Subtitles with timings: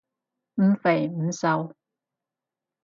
[0.55, 1.75] 唔肥唔瘦